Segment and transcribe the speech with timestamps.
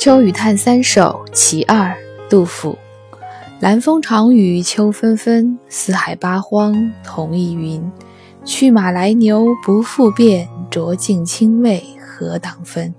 [0.00, 1.94] 秋雨叹三首·其二，
[2.30, 2.78] 杜甫。
[3.60, 7.92] 南风长雨秋纷纷，四海八荒同一云。
[8.42, 12.94] 去马来牛不复变，浊尽清味何当分？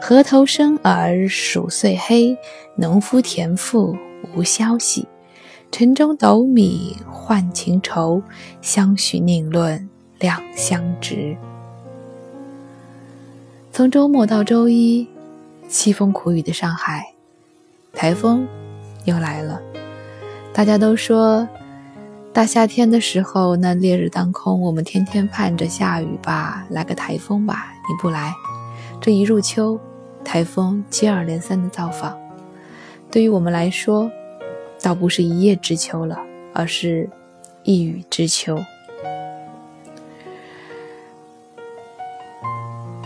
[0.00, 2.34] 河头生耳鼠岁黑，
[2.76, 3.94] 农夫田妇
[4.34, 5.06] 无消息。
[5.70, 8.22] 城中斗米换情仇，
[8.62, 9.86] 相许宁论
[10.18, 11.36] 两相值。
[13.70, 15.06] 从周末到周一。
[15.68, 17.12] 凄风苦雨的上海，
[17.92, 18.46] 台风
[19.04, 19.60] 又来了。
[20.52, 21.46] 大家都说，
[22.32, 27.72] 大夏天的时候，那烈日当空，我们天天盼着下雨吧，来个台风吧。
[27.88, 28.32] 你不来，
[29.00, 29.78] 这一入秋，
[30.24, 32.16] 台风接二连三的造访。
[33.10, 34.10] 对于我们来说，
[34.80, 36.18] 倒不是一叶知秋了，
[36.54, 37.08] 而是
[37.64, 38.56] 一雨知秋。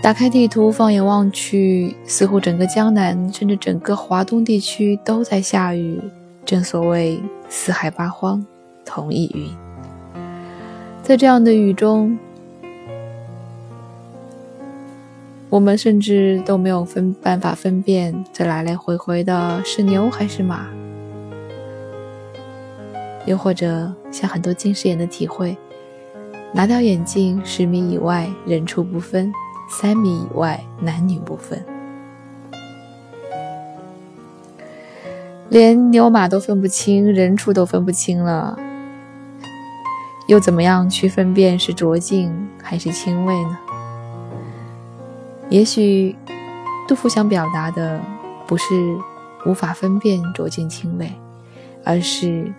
[0.02, 6.00] 打开地图，放眼望去，似乎整个江南，甚至整个华东地区都在下雨。
[6.46, 7.20] 正所谓
[7.50, 8.44] 四海八荒
[8.82, 9.54] 同一云。
[11.02, 12.18] 在这样的雨中，
[15.50, 20.66] 我们甚至都没有分办法分辨这来来回回的是牛还是马，
[23.26, 25.54] 又或者像很多近视眼的体会，
[26.54, 29.30] 拿掉眼镜，十米以外人畜不分。
[29.72, 31.64] 三米以外，男女不分，
[35.48, 38.58] 连牛马都分不清，人畜都分不清了，
[40.26, 43.58] 又怎么样去分辨是浊净还是清味呢？
[45.48, 46.16] 也许，
[46.86, 48.00] 杜甫想表达的
[48.46, 48.64] 不是
[49.46, 51.10] 无法分辨浊净清味，
[51.84, 52.52] 而是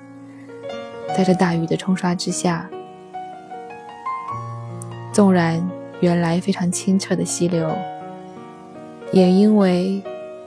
[1.16, 2.70] 在这大雨的冲刷之下，
[5.12, 5.62] 纵然。
[6.02, 7.70] 原来非常清澈的溪流，
[9.14, 10.02] 也因为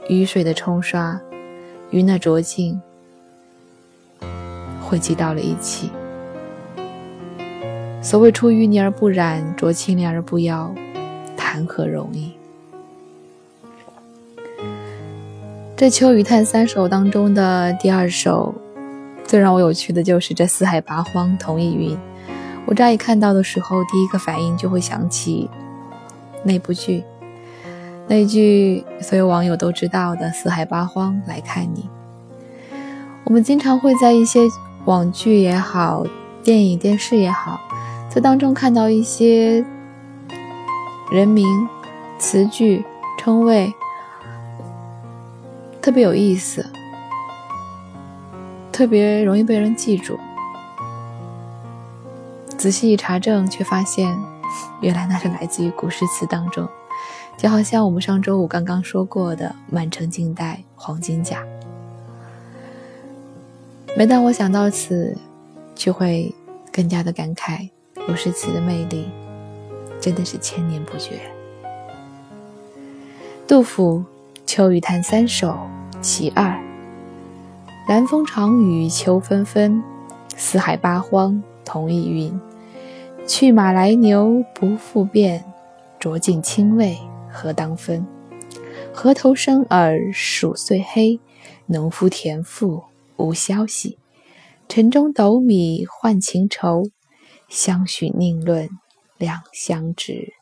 [0.09, 1.19] 雨水的冲刷
[1.91, 2.81] 与那浊净
[4.83, 5.91] 汇集到了一起。
[8.03, 10.75] 所谓出淤泥而不染，濯清涟而不妖，
[11.37, 12.33] 谈何容易？
[15.77, 18.55] 这《秋雨叹三首》当中的第二首，
[19.25, 21.97] 最让我有趣的就是这“四海八荒同一云”。
[22.67, 25.51] 我乍一看到的时候，第一个反应就会想起
[26.43, 27.05] 那部剧，
[28.09, 31.89] 那句所有网友都知道的“四海八荒来看你”。
[33.25, 34.41] 我们经常会在一些
[34.87, 36.07] 网剧也好、
[36.43, 37.61] 电影、电视也好，
[38.09, 39.65] 在当中看到一些
[41.13, 41.47] 人名、
[42.19, 42.85] 词句、
[43.19, 43.73] 称谓，
[45.83, 46.65] 特别有意思，
[48.73, 50.19] 特别容易被人记住。
[52.65, 54.19] 仔细一查证，却发现，
[54.81, 56.67] 原来那是来自于古诗词当中，
[57.37, 61.45] 就好像我们上周五刚刚说过的“满城尽带黄金甲”。
[63.95, 65.15] 每当我想到此，
[65.75, 66.35] 就会
[66.73, 67.69] 更加的感慨，
[68.07, 69.11] 古诗词的魅力
[70.01, 71.21] 真的是千年不绝。
[73.47, 74.03] 杜甫
[74.47, 75.51] 《秋雨叹三首·
[76.01, 76.47] 其二》：
[77.87, 79.85] 南风长雨秋纷纷，
[80.35, 82.41] 四海八荒同一云。
[83.27, 85.43] 去马来牛不复变，
[85.99, 86.99] 浊尽清味
[87.31, 88.07] 何当分？
[88.93, 91.19] 河头生耳鼠岁黑，
[91.67, 92.85] 农夫田赋
[93.17, 93.99] 无消息。
[94.69, 96.85] 城中斗米换情愁，
[97.49, 98.69] 相许宁论
[99.17, 100.35] 两相知。